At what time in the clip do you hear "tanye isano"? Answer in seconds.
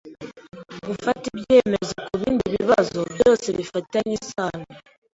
3.91-4.65